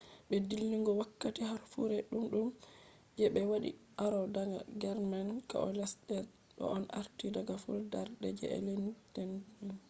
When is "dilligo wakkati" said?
0.49-1.41